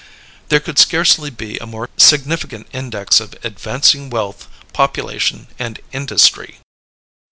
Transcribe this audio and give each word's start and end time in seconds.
There 0.49 0.59
could 0.59 0.79
scarcely 0.79 1.29
be 1.29 1.59
a 1.59 1.67
more 1.67 1.87
significant 1.95 2.65
index 2.73 3.19
of 3.19 3.35
advancing 3.45 4.09
wealth, 4.09 4.47
population, 4.73 5.45
and 5.59 5.79
industry. 5.91 6.57